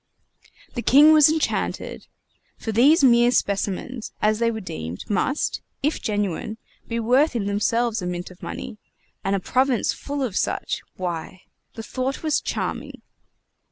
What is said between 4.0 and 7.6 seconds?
as they were deemed, must, if genuine, be worth in